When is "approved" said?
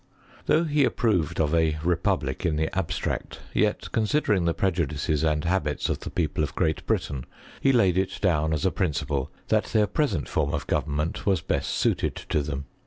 0.83-1.39